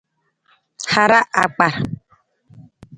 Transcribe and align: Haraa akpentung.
Haraa 0.93 1.29
akpentung. 1.43 1.91